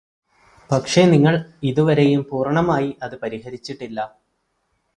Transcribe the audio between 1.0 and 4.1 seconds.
നിങ്ങള് ഇതുവരെയും പൂർണമായി അത് പരിഹരിച്ചിട്ടില്ല